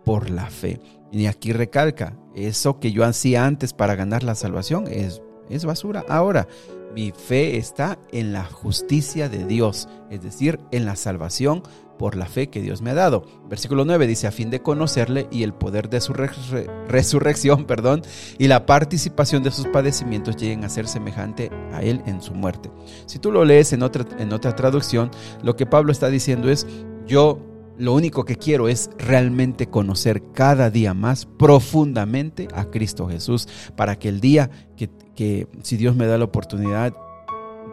por 0.05 0.29
la 0.29 0.49
fe. 0.49 0.79
Y 1.11 1.25
aquí 1.27 1.53
recalca, 1.53 2.17
eso 2.35 2.79
que 2.79 2.91
yo 2.91 3.03
hacía 3.03 3.45
antes 3.45 3.73
para 3.73 3.95
ganar 3.95 4.23
la 4.23 4.35
salvación 4.35 4.87
es, 4.87 5.21
es 5.49 5.65
basura. 5.65 6.05
Ahora, 6.09 6.47
mi 6.93 7.11
fe 7.11 7.57
está 7.57 7.99
en 8.11 8.33
la 8.33 8.43
justicia 8.43 9.29
de 9.29 9.45
Dios, 9.45 9.87
es 10.09 10.21
decir, 10.21 10.59
en 10.71 10.85
la 10.85 10.95
salvación 10.95 11.63
por 11.97 12.15
la 12.15 12.25
fe 12.25 12.49
que 12.49 12.61
Dios 12.61 12.81
me 12.81 12.91
ha 12.91 12.95
dado. 12.95 13.25
Versículo 13.49 13.85
9 13.85 14.07
dice, 14.07 14.27
a 14.27 14.31
fin 14.31 14.49
de 14.49 14.61
conocerle 14.61 15.27
y 15.31 15.43
el 15.43 15.53
poder 15.53 15.89
de 15.89 16.01
su 16.01 16.13
resurrección, 16.13 17.65
perdón, 17.67 18.03
y 18.37 18.47
la 18.47 18.65
participación 18.65 19.43
de 19.43 19.51
sus 19.51 19.67
padecimientos 19.67 20.37
lleguen 20.37 20.63
a 20.63 20.69
ser 20.69 20.87
semejante 20.87 21.49
a 21.71 21.81
él 21.81 22.01
en 22.05 22.21
su 22.21 22.33
muerte. 22.33 22.71
Si 23.05 23.19
tú 23.19 23.31
lo 23.31 23.45
lees 23.45 23.73
en 23.73 23.83
otra, 23.83 24.05
en 24.19 24.33
otra 24.33 24.55
traducción, 24.55 25.11
lo 25.43 25.55
que 25.55 25.65
Pablo 25.65 25.91
está 25.91 26.09
diciendo 26.09 26.49
es, 26.49 26.67
yo 27.05 27.39
lo 27.77 27.93
único 27.93 28.25
que 28.25 28.36
quiero 28.36 28.67
es 28.67 28.89
realmente 28.98 29.67
conocer 29.67 30.31
cada 30.34 30.69
día 30.69 30.93
más 30.93 31.25
profundamente 31.25 32.48
a 32.53 32.65
Cristo 32.65 33.07
Jesús, 33.07 33.48
para 33.75 33.98
que 33.98 34.10
el 34.10 34.19
día 34.19 34.50
que, 34.75 35.48
si 35.62 35.77
Dios 35.77 35.96
me 35.96 36.07
da 36.07 36.17
la 36.17 36.25
oportunidad 36.25 36.93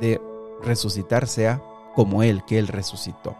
de 0.00 0.20
resucitar 0.62 1.26
sea 1.26 1.62
como 1.94 2.22
Él, 2.22 2.42
que 2.46 2.58
Él 2.58 2.68
resucitó. 2.68 3.36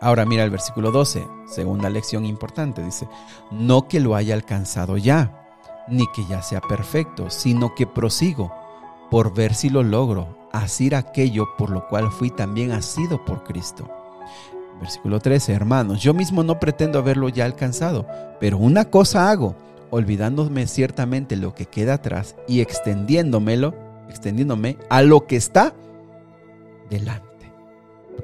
Ahora 0.00 0.24
mira 0.24 0.42
el 0.42 0.50
versículo 0.50 0.90
12, 0.90 1.24
segunda 1.46 1.88
lección 1.88 2.24
importante, 2.24 2.82
dice, 2.82 3.08
no 3.52 3.86
que 3.86 4.00
lo 4.00 4.16
haya 4.16 4.34
alcanzado 4.34 4.96
ya, 4.96 5.54
ni 5.88 6.06
que 6.08 6.24
ya 6.28 6.42
sea 6.42 6.60
perfecto, 6.60 7.30
sino 7.30 7.74
que 7.74 7.86
prosigo 7.86 8.52
por 9.10 9.32
ver 9.32 9.54
si 9.54 9.70
lo 9.70 9.82
logro, 9.82 10.48
asir 10.52 10.96
aquello 10.96 11.56
por 11.56 11.70
lo 11.70 11.86
cual 11.86 12.10
fui 12.10 12.30
también 12.30 12.72
asido 12.72 13.24
por 13.24 13.44
Cristo. 13.44 14.01
Versículo 14.82 15.20
13, 15.20 15.52
hermanos, 15.52 16.02
yo 16.02 16.12
mismo 16.12 16.42
no 16.42 16.58
pretendo 16.58 16.98
haberlo 16.98 17.28
ya 17.28 17.44
alcanzado, 17.44 18.04
pero 18.40 18.58
una 18.58 18.86
cosa 18.86 19.30
hago, 19.30 19.54
olvidándome 19.90 20.66
ciertamente 20.66 21.36
lo 21.36 21.54
que 21.54 21.66
queda 21.66 21.94
atrás 21.94 22.34
y 22.48 22.62
extendiéndomelo, 22.62 23.76
extendiéndome 24.08 24.78
a 24.90 25.02
lo 25.02 25.24
que 25.28 25.36
está 25.36 25.72
delante. 26.90 27.52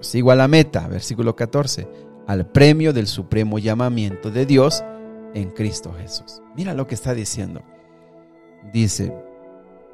Sigo 0.00 0.32
a 0.32 0.34
la 0.34 0.48
meta, 0.48 0.88
versículo 0.88 1.36
14, 1.36 1.86
al 2.26 2.44
premio 2.46 2.92
del 2.92 3.06
supremo 3.06 3.60
llamamiento 3.60 4.32
de 4.32 4.44
Dios 4.44 4.82
en 5.34 5.50
Cristo 5.50 5.94
Jesús. 5.96 6.42
Mira 6.56 6.74
lo 6.74 6.88
que 6.88 6.96
está 6.96 7.14
diciendo. 7.14 7.62
Dice, 8.72 9.14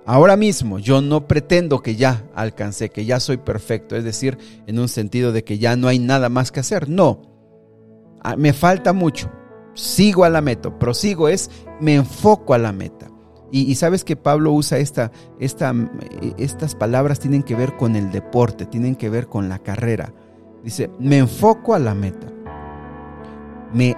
ahora 0.07 0.37
mismo 0.37 0.79
yo 0.79 1.01
no 1.01 1.27
pretendo 1.27 1.81
que 1.83 1.97
ya 1.97 2.25
alcancé, 2.35 2.91
que 2.91 3.05
ya 3.05 3.21
soy 3.21 3.39
perfecto, 3.39 3.97
es 3.97 4.05
decir, 4.05 4.39
en 4.67 4.79
un 4.79 4.89
sentido 4.89 5.33
de 5.33 5.45
que 5.45 5.59
ya 5.59 5.77
no 5.77 5.89
hay 5.89 5.99
nada 5.99 6.29
más 6.29 6.53
que 6.53 6.61
hacer. 6.61 6.89
No, 6.89 7.23
ah, 8.23 8.37
me 8.37 8.53
falta 8.53 8.93
mucho. 8.93 9.31
Sigo 9.75 10.25
a 10.25 10.31
la 10.31 10.41
meta, 10.41 10.79
prosigo 10.79 11.29
es, 11.29 11.51
me 11.81 11.95
enfoco 11.95 12.55
a 12.55 12.59
la 12.59 12.73
meta. 12.73 13.11
Y, 13.51 13.73
sabes 13.77 14.03
que 14.03 14.17
Pablo 14.17 14.53
usa 14.53 14.79
esta, 14.79 15.13
esta, 15.39 15.73
estas 16.39 16.75
palabras, 16.75 17.21
tienen 17.21 17.45
que 17.45 17.55
ver 17.55 17.77
con 17.77 17.95
el 17.95 18.11
deporte, 18.11 18.67
tienen 18.67 18.97
que 18.97 19.09
ver 19.09 19.29
con 19.29 19.49
la 19.49 19.61
carrera. 19.61 20.13
Dice, 20.65 20.91
me 20.99 21.19
enfoco 21.19 21.73
a 21.73 21.79
la 21.79 21.95
meta. 21.95 22.27
Me 23.73 23.97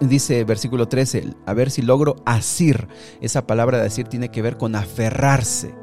dice 0.00 0.44
versículo 0.44 0.88
13, 0.88 1.34
a 1.46 1.54
ver 1.54 1.70
si 1.70 1.82
logro 1.82 2.16
asir. 2.24 2.88
Esa 3.20 3.46
palabra 3.46 3.78
de 3.78 3.86
asir 3.86 4.08
tiene 4.08 4.30
que 4.30 4.42
ver 4.42 4.56
con 4.56 4.74
aferrarse. 4.74 5.74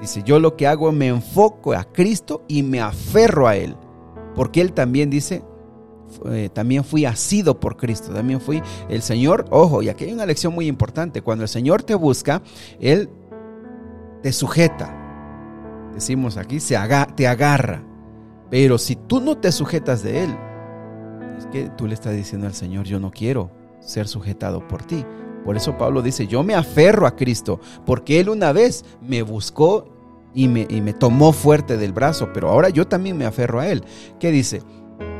Dice, 0.00 0.22
yo 0.24 0.38
lo 0.38 0.56
que 0.56 0.66
hago 0.66 0.92
me 0.92 1.08
enfoco 1.08 1.72
a 1.72 1.84
Cristo 1.84 2.44
y 2.48 2.62
me 2.62 2.80
aferro 2.80 3.48
a 3.48 3.56
Él. 3.56 3.76
Porque 4.34 4.60
Él 4.60 4.72
también 4.72 5.10
dice, 5.10 5.42
eh, 6.26 6.48
también 6.52 6.84
fui 6.84 7.04
asido 7.04 7.58
por 7.60 7.76
Cristo, 7.76 8.12
también 8.12 8.40
fui 8.40 8.62
el 8.88 9.02
Señor, 9.02 9.46
ojo, 9.50 9.82
y 9.82 9.88
aquí 9.88 10.04
hay 10.04 10.12
una 10.12 10.26
lección 10.26 10.54
muy 10.54 10.66
importante, 10.66 11.22
cuando 11.22 11.44
el 11.44 11.48
Señor 11.48 11.82
te 11.82 11.94
busca, 11.94 12.42
Él 12.80 13.10
te 14.22 14.32
sujeta, 14.32 14.94
decimos 15.94 16.36
aquí, 16.36 16.60
se 16.60 16.76
te 17.14 17.26
agarra, 17.26 17.84
pero 18.50 18.78
si 18.78 18.96
tú 18.96 19.20
no 19.20 19.36
te 19.36 19.52
sujetas 19.52 20.02
de 20.02 20.24
Él, 20.24 20.36
es 21.38 21.46
que 21.46 21.70
tú 21.70 21.86
le 21.86 21.94
estás 21.94 22.14
diciendo 22.14 22.46
al 22.46 22.54
Señor, 22.54 22.86
yo 22.86 23.00
no 23.00 23.10
quiero 23.10 23.50
ser 23.80 24.08
sujetado 24.08 24.66
por 24.66 24.82
ti. 24.82 25.04
Por 25.44 25.56
eso 25.56 25.78
Pablo 25.78 26.02
dice, 26.02 26.26
yo 26.26 26.42
me 26.42 26.54
aferro 26.54 27.06
a 27.06 27.16
Cristo, 27.16 27.60
porque 27.86 28.20
Él 28.20 28.28
una 28.28 28.52
vez 28.52 28.84
me 29.00 29.22
buscó 29.22 29.88
y 30.34 30.48
me, 30.48 30.66
y 30.68 30.80
me 30.80 30.92
tomó 30.92 31.32
fuerte 31.32 31.76
del 31.78 31.92
brazo, 31.92 32.30
pero 32.34 32.50
ahora 32.50 32.68
yo 32.68 32.86
también 32.86 33.16
me 33.16 33.24
aferro 33.24 33.60
a 33.60 33.68
Él. 33.68 33.84
¿Qué 34.20 34.30
dice? 34.30 34.62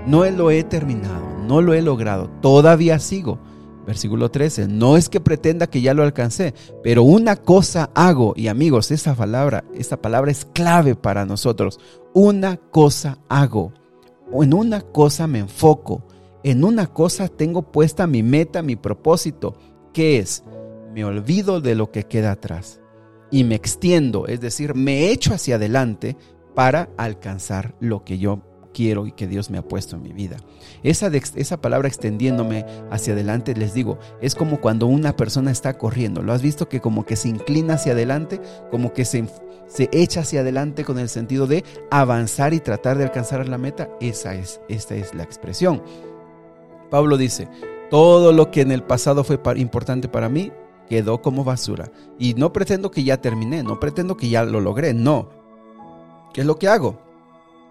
no 0.09 0.25
lo 0.31 0.51
he 0.51 0.65
terminado, 0.65 1.39
no 1.47 1.61
lo 1.61 1.75
he 1.75 1.83
logrado, 1.83 2.31
todavía 2.41 2.99
sigo. 2.99 3.39
Versículo 3.87 4.31
13, 4.31 4.69
no 4.69 4.99
es 4.99 5.09
que 5.09 5.21
pretenda 5.21 5.67
que 5.67 5.81
ya 5.81 5.95
lo 5.95 6.03
alcancé, 6.03 6.53
pero 6.83 7.03
una 7.03 7.37
cosa 7.37 7.91
hago, 7.95 8.35
y 8.37 8.49
amigos, 8.49 8.91
esta 8.91 9.15
palabra, 9.15 9.65
esta 9.75 9.97
palabra 9.97 10.31
es 10.31 10.45
clave 10.45 10.95
para 10.95 11.25
nosotros. 11.25 11.81
Una 12.13 12.59
cosa 12.59 13.19
hago, 13.31 13.73
en 14.33 14.55
una 14.55 14.81
cosa 14.81 15.27
me 15.27 15.41
enfoco, 15.41 16.03
en 16.43 16.65
una 16.65 16.87
cosa 16.87 17.29
tengo 17.29 17.63
puesta 17.63 18.07
mi 18.07 18.23
meta, 18.23 18.63
mi 18.63 18.77
propósito, 18.77 19.57
que 19.93 20.19
es, 20.19 20.45
me 20.95 21.05
olvido 21.05 21.61
de 21.61 21.75
lo 21.75 21.91
que 21.91 22.05
queda 22.05 22.33
atrás 22.33 22.81
y 23.31 23.45
me 23.45 23.55
extiendo, 23.55 24.27
es 24.27 24.41
decir, 24.41 24.75
me 24.75 25.11
echo 25.11 25.35
hacia 25.35 25.57
adelante 25.57 26.17
para 26.55 26.89
alcanzar 26.97 27.75
lo 27.81 28.05
que 28.05 28.19
yo 28.19 28.43
quiero 28.79 29.09
y 29.09 29.13
que 29.13 29.27
Dios 29.27 29.51
me 29.51 29.59
ha 29.59 29.63
puesto 29.63 29.97
en 29.97 30.03
mi 30.03 30.13
vida. 30.13 30.37
Esa, 30.85 31.09
esa 31.09 31.61
palabra 31.61 31.89
extendiéndome 31.89 32.65
hacia 32.93 33.13
adelante, 33.13 33.57
les 33.57 33.75
digo, 33.75 33.99
es 34.21 34.37
como 34.37 34.61
cuando 34.61 34.87
una 34.87 35.17
persona 35.17 35.51
está 35.51 35.77
corriendo. 35.77 36.23
¿Lo 36.23 36.33
has 36.33 36.43
visto 36.43 36.69
que 36.69 36.81
como 36.81 37.05
que 37.05 37.17
se 37.17 37.29
inclina 37.29 37.75
hacia 37.75 37.91
adelante, 37.91 38.41
como 38.71 38.93
que 38.93 39.05
se, 39.05 39.25
se 39.67 39.89
echa 39.91 40.21
hacia 40.21 40.43
adelante 40.43 40.85
con 40.85 41.01
el 41.01 41.09
sentido 41.09 41.49
de 41.49 41.65
avanzar 41.91 42.55
y 42.55 42.61
tratar 42.61 42.99
de 42.99 43.05
alcanzar 43.05 43.49
la 43.49 43.59
meta? 43.59 43.89
Esa 44.01 44.37
es, 44.37 44.61
esta 44.69 44.95
es 44.95 45.13
la 45.13 45.25
expresión. 45.25 45.83
Pablo 46.89 47.17
dice, 47.17 47.49
todo 47.91 48.33
lo 48.33 48.53
que 48.53 48.61
en 48.61 48.71
el 48.71 48.85
pasado 48.85 49.25
fue 49.25 49.41
importante 49.57 50.09
para 50.09 50.29
mí 50.29 50.53
quedó 50.89 51.21
como 51.21 51.43
basura. 51.43 51.91
Y 52.17 52.35
no 52.35 52.53
pretendo 52.53 52.93
que 52.93 53.03
ya 53.03 53.21
terminé, 53.21 53.65
no 53.65 53.81
pretendo 53.81 54.17
que 54.17 54.29
ya 54.29 54.45
lo 54.45 54.61
logré, 54.61 54.95
no. 54.95 55.31
¿Qué 56.33 56.43
es 56.43 56.47
lo 56.47 56.61
que 56.61 56.69
hago? 56.69 57.08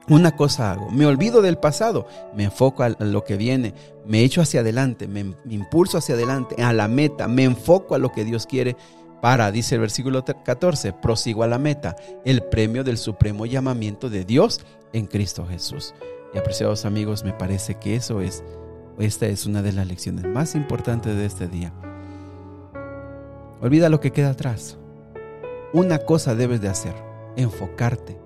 Una 0.09 0.37
cosa 0.37 0.71
hago, 0.71 0.89
me 0.89 1.05
olvido 1.05 1.41
del 1.41 1.57
pasado, 1.57 2.07
me 2.33 2.45
enfoco 2.45 2.83
a 2.83 2.89
lo 2.89 3.25
que 3.25 3.35
viene, 3.35 3.73
me 4.05 4.23
echo 4.23 4.41
hacia 4.41 4.61
adelante, 4.61 5.05
me, 5.05 5.35
impulso 5.49 5.97
hacia 5.97 6.15
adelante, 6.15 6.63
a 6.63 6.71
la 6.71 6.87
meta, 6.87 7.27
me 7.27 7.43
enfoco 7.43 7.93
a 7.93 7.97
lo 7.97 8.13
que 8.13 8.23
Dios 8.23 8.45
quiere 8.45 8.77
para, 9.21 9.51
dice 9.51 9.75
el 9.75 9.81
versículo 9.81 10.23
14, 10.23 10.93
prosigo 10.93 11.43
a 11.43 11.47
la 11.47 11.59
meta, 11.59 11.97
el 12.23 12.41
premio 12.41 12.85
del 12.85 12.97
supremo 12.97 13.45
llamamiento 13.45 14.09
de 14.09 14.23
Dios 14.23 14.61
en 14.93 15.07
Cristo 15.07 15.45
Jesús. 15.45 15.93
Y 16.33 16.37
apreciados 16.37 16.85
amigos, 16.85 17.25
me 17.25 17.33
parece 17.33 17.75
que 17.75 17.95
eso 17.95 18.21
es, 18.21 18.45
esta 18.99 19.25
es 19.25 19.45
una 19.45 19.61
de 19.61 19.73
las 19.73 19.87
lecciones 19.87 20.25
más 20.25 20.55
importantes 20.55 21.17
de 21.17 21.25
este 21.25 21.49
día. 21.49 21.73
Olvida 23.59 23.89
lo 23.89 23.99
que 23.99 24.11
queda 24.11 24.29
atrás. 24.29 24.77
Una 25.73 25.99
cosa 25.99 26.33
debes 26.33 26.61
de 26.61 26.69
hacer, 26.69 26.93
enfocarte 27.35 28.17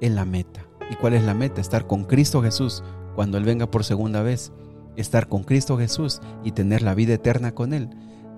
en 0.00 0.16
la 0.16 0.24
meta. 0.24 0.66
¿Y 0.90 0.96
cuál 0.96 1.14
es 1.14 1.24
la 1.24 1.34
meta? 1.34 1.60
Estar 1.60 1.86
con 1.86 2.04
Cristo 2.04 2.42
Jesús 2.42 2.82
cuando 3.14 3.38
Él 3.38 3.44
venga 3.44 3.70
por 3.70 3.84
segunda 3.84 4.22
vez. 4.22 4.52
Estar 4.96 5.28
con 5.28 5.44
Cristo 5.44 5.78
Jesús 5.78 6.20
y 6.44 6.52
tener 6.52 6.82
la 6.82 6.94
vida 6.94 7.14
eterna 7.14 7.52
con 7.52 7.72
Él. 7.72 7.88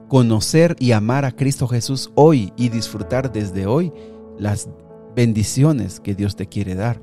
Conocer 0.09 0.77
y 0.79 0.93
amar 0.93 1.25
a 1.25 1.33
Cristo 1.33 1.67
Jesús 1.67 2.11
hoy 2.15 2.53
y 2.57 2.69
disfrutar 2.69 3.33
desde 3.33 3.67
hoy 3.67 3.93
las 4.39 4.69
bendiciones 5.17 6.01
que 6.01 6.15
Dios 6.15 6.37
te 6.37 6.47
quiere 6.47 6.75
dar. 6.75 7.01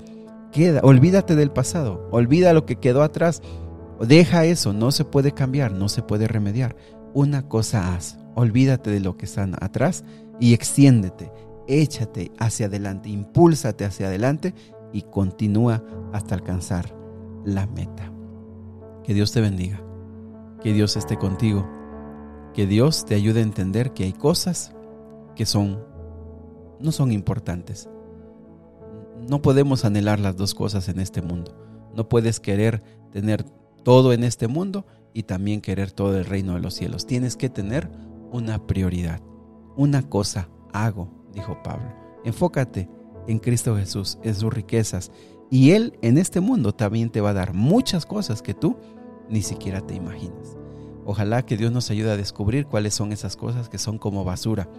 Queda, 0.51 0.81
olvídate 0.83 1.36
del 1.36 1.51
pasado, 1.51 2.07
olvida 2.12 2.53
lo 2.53 2.65
que 2.65 2.75
quedó 2.75 3.03
atrás. 3.03 3.41
Deja 4.00 4.45
eso, 4.45 4.74
no 4.74 4.91
se 4.91 5.05
puede 5.05 5.31
cambiar, 5.31 5.71
no 5.71 5.89
se 5.89 6.01
puede 6.01 6.27
remediar. 6.27 6.75
Una 7.13 7.48
cosa 7.48 7.93
haz, 7.93 8.17
olvídate 8.36 8.89
de 8.89 9.00
lo 9.00 9.17
que 9.17 9.25
está 9.25 9.50
atrás 9.60 10.03
y 10.39 10.53
extiéndete, 10.53 11.31
échate 11.67 12.31
hacia 12.39 12.65
adelante, 12.65 13.10
impúlsate 13.10 13.86
hacia 13.86 14.07
adelante 14.07 14.53
y 14.93 15.03
continúa 15.03 15.83
hasta 16.13 16.36
alcanzar 16.36 16.95
la 17.45 17.67
meta. 17.67 18.12
Que 19.03 19.13
Dios 19.13 19.31
te 19.31 19.41
bendiga, 19.41 19.81
que 20.62 20.74
Dios 20.74 20.95
esté 20.98 21.17
contigo, 21.17 21.67
que 22.53 22.67
Dios 22.67 23.05
te 23.05 23.15
ayude 23.15 23.39
a 23.39 23.43
entender 23.43 23.93
que 23.93 24.03
hay 24.03 24.13
cosas 24.13 24.74
que 25.36 25.45
son 25.45 25.79
no 26.79 26.91
son 26.91 27.12
importantes. 27.12 27.89
No 29.29 29.41
podemos 29.41 29.86
anhelar 29.86 30.19
las 30.19 30.36
dos 30.36 30.55
cosas 30.55 30.89
en 30.89 31.00
este 31.00 31.21
mundo. 31.21 31.55
No 31.95 32.10
puedes 32.10 32.39
querer 32.39 32.81
tener 33.12 33.43
todo 33.83 34.13
en 34.13 34.24
este 34.24 34.48
mundo 34.48 34.86
y 35.13 35.24
también 35.24 35.62
querer 35.62 35.91
todo 35.91 36.17
el 36.17 36.25
reino 36.25 36.55
de 36.55 36.60
los 36.60 36.74
cielos. 36.74 37.05
Tienes 37.05 37.38
que 37.38 37.50
tener 37.50 37.89
una 38.31 38.65
prioridad. 38.65 39.21
Una 39.75 40.10
cosa 40.10 40.50
hago, 40.74 41.10
dijo 41.33 41.62
Pablo. 41.63 41.93
Enfócate 42.24 42.89
en 43.27 43.39
Cristo 43.39 43.75
Jesús, 43.75 44.17
en 44.23 44.35
sus 44.35 44.53
riquezas. 44.53 45.11
Y 45.49 45.71
Él 45.71 45.97
en 46.01 46.17
este 46.17 46.39
mundo 46.39 46.73
también 46.73 47.09
te 47.09 47.21
va 47.21 47.31
a 47.31 47.33
dar 47.33 47.53
muchas 47.53 48.05
cosas 48.05 48.41
que 48.41 48.53
tú 48.53 48.77
ni 49.29 49.41
siquiera 49.41 49.81
te 49.81 49.95
imaginas. 49.95 50.57
Ojalá 51.05 51.43
que 51.43 51.57
Dios 51.57 51.71
nos 51.71 51.89
ayude 51.89 52.11
a 52.11 52.17
descubrir 52.17 52.65
cuáles 52.65 52.93
son 52.93 53.11
esas 53.11 53.35
cosas 53.35 53.69
que 53.69 53.77
son 53.77 53.97
como 53.97 54.23
basura. 54.23 54.69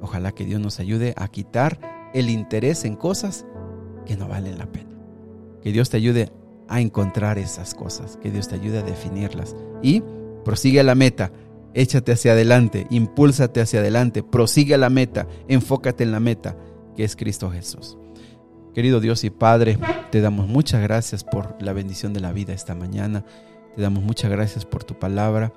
Ojalá 0.00 0.32
que 0.32 0.44
Dios 0.44 0.60
nos 0.60 0.80
ayude 0.80 1.14
a 1.16 1.28
quitar 1.28 2.10
el 2.12 2.28
interés 2.28 2.84
en 2.84 2.96
cosas 2.96 3.46
que 4.04 4.16
no 4.16 4.28
valen 4.28 4.58
la 4.58 4.66
pena. 4.66 4.90
Que 5.62 5.72
Dios 5.72 5.90
te 5.90 5.96
ayude 5.96 6.32
a 6.68 6.80
encontrar 6.80 7.38
esas 7.38 7.74
cosas, 7.74 8.16
que 8.16 8.30
Dios 8.30 8.48
te 8.48 8.56
ayude 8.56 8.78
a 8.78 8.82
definirlas. 8.82 9.54
Y 9.80 10.02
prosigue 10.44 10.80
a 10.80 10.84
la 10.84 10.96
meta, 10.96 11.32
échate 11.72 12.12
hacia 12.12 12.32
adelante, 12.32 12.86
impúlsate 12.90 13.60
hacia 13.60 13.80
adelante, 13.80 14.22
prosigue 14.24 14.74
a 14.74 14.78
la 14.78 14.90
meta, 14.90 15.28
enfócate 15.46 16.02
en 16.02 16.12
la 16.12 16.20
meta 16.20 16.56
que 16.96 17.04
es 17.04 17.16
Cristo 17.16 17.50
Jesús. 17.50 17.98
Querido 18.74 19.00
Dios 19.00 19.24
y 19.24 19.30
Padre, 19.30 19.78
te 20.10 20.20
damos 20.20 20.48
muchas 20.48 20.82
gracias 20.82 21.24
por 21.24 21.56
la 21.60 21.72
bendición 21.72 22.12
de 22.12 22.20
la 22.20 22.32
vida 22.32 22.54
esta 22.54 22.74
mañana. 22.74 23.24
Te 23.76 23.82
damos 23.82 24.02
muchas 24.02 24.30
gracias 24.30 24.64
por 24.64 24.84
tu 24.84 24.98
palabra 24.98 25.52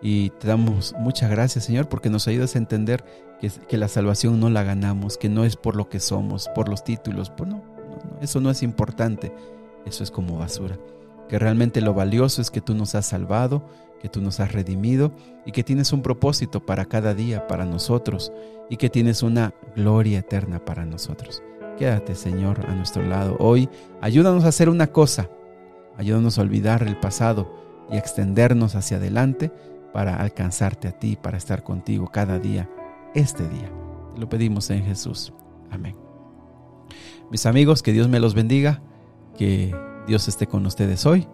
y 0.00 0.30
te 0.30 0.48
damos 0.48 0.94
muchas 0.98 1.30
gracias, 1.30 1.64
Señor, 1.64 1.88
porque 1.88 2.10
nos 2.10 2.26
ayudas 2.26 2.54
a 2.54 2.58
entender 2.58 3.04
que, 3.40 3.50
que 3.50 3.76
la 3.76 3.88
salvación 3.88 4.40
no 4.40 4.48
la 4.48 4.62
ganamos, 4.62 5.18
que 5.18 5.28
no 5.28 5.44
es 5.44 5.56
por 5.56 5.76
lo 5.76 5.88
que 5.88 6.00
somos, 6.00 6.48
por 6.54 6.68
los 6.68 6.84
títulos. 6.84 7.32
No, 7.38 7.46
no, 7.46 7.62
eso 8.22 8.40
no 8.40 8.50
es 8.50 8.62
importante. 8.62 9.32
Eso 9.84 10.02
es 10.02 10.10
como 10.10 10.38
basura. 10.38 10.78
Que 11.28 11.38
realmente 11.38 11.80
lo 11.80 11.94
valioso 11.94 12.40
es 12.42 12.50
que 12.50 12.60
tú 12.60 12.74
nos 12.74 12.94
has 12.94 13.06
salvado, 13.06 13.64
que 14.00 14.08
tú 14.08 14.20
nos 14.20 14.40
has 14.40 14.52
redimido 14.52 15.12
y 15.46 15.52
que 15.52 15.64
tienes 15.64 15.92
un 15.92 16.02
propósito 16.02 16.64
para 16.64 16.84
cada 16.84 17.14
día, 17.14 17.46
para 17.46 17.64
nosotros, 17.64 18.32
y 18.68 18.76
que 18.76 18.90
tienes 18.90 19.22
una 19.22 19.54
gloria 19.74 20.18
eterna 20.18 20.64
para 20.64 20.84
nosotros. 20.84 21.42
Quédate, 21.78 22.14
Señor, 22.14 22.66
a 22.68 22.74
nuestro 22.74 23.02
lado. 23.02 23.36
Hoy 23.40 23.68
ayúdanos 24.00 24.44
a 24.44 24.48
hacer 24.48 24.68
una 24.68 24.88
cosa. 24.88 25.28
Ayúdanos 25.96 26.38
a 26.38 26.42
olvidar 26.42 26.82
el 26.82 26.98
pasado 26.98 27.50
y 27.90 27.96
a 27.96 27.98
extendernos 27.98 28.74
hacia 28.74 28.98
adelante 28.98 29.50
para 29.92 30.16
alcanzarte 30.16 30.88
a 30.88 30.92
ti, 30.92 31.16
para 31.16 31.36
estar 31.36 31.62
contigo 31.62 32.10
cada 32.12 32.38
día, 32.38 32.68
este 33.14 33.48
día. 33.48 33.70
Te 34.14 34.20
lo 34.20 34.28
pedimos 34.28 34.70
en 34.70 34.84
Jesús. 34.84 35.32
Amén. 35.70 35.96
Mis 37.30 37.46
amigos, 37.46 37.82
que 37.82 37.92
Dios 37.92 38.08
me 38.08 38.20
los 38.20 38.34
bendiga, 38.34 38.82
que 39.36 39.74
Dios 40.06 40.28
esté 40.28 40.46
con 40.46 40.66
ustedes 40.66 41.06
hoy, 41.06 41.26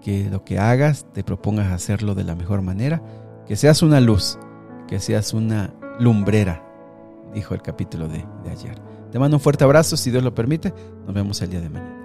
que 0.00 0.28
lo 0.30 0.44
que 0.44 0.58
hagas 0.58 1.06
te 1.12 1.24
propongas 1.24 1.72
hacerlo 1.72 2.14
de 2.14 2.24
la 2.24 2.34
mejor 2.34 2.62
manera, 2.62 3.02
que 3.46 3.56
seas 3.56 3.82
una 3.82 4.00
luz, 4.00 4.38
que 4.86 5.00
seas 5.00 5.34
una 5.34 5.74
lumbrera, 5.98 6.64
dijo 7.34 7.54
el 7.54 7.62
capítulo 7.62 8.08
de, 8.08 8.24
de 8.44 8.50
ayer. 8.50 8.78
Te 9.10 9.18
mando 9.18 9.36
un 9.36 9.40
fuerte 9.40 9.64
abrazo, 9.64 9.96
si 9.96 10.10
Dios 10.10 10.22
lo 10.22 10.34
permite, 10.34 10.72
nos 11.06 11.14
vemos 11.14 11.40
el 11.42 11.50
día 11.50 11.60
de 11.60 11.68
mañana. 11.68 11.97